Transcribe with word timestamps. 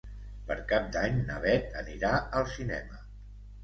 Per 0.47 0.55
Cap 0.71 0.87
d'Any 0.95 1.21
na 1.29 1.39
Bet 1.45 1.79
anirà 1.85 2.13
al 2.43 2.53
cinema. 2.59 3.09